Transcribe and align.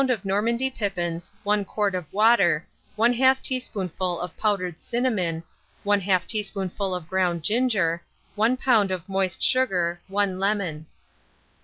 of 0.09 0.25
Normandy 0.25 0.71
pippins, 0.71 1.31
1 1.43 1.63
quart 1.63 1.93
of 1.93 2.11
water, 2.11 2.65
1/2 2.97 3.39
teaspoonful 3.39 4.19
of 4.19 4.35
powdered 4.35 4.79
cinnamon, 4.79 5.43
1/2 5.85 6.25
teaspoonful 6.25 6.95
of 6.95 7.07
ground 7.07 7.43
ginger, 7.43 8.01
1 8.33 8.57
lb. 8.57 8.89
of 8.89 9.07
moist 9.07 9.43
sugar, 9.43 10.01
1 10.07 10.39
lemon. 10.39 10.87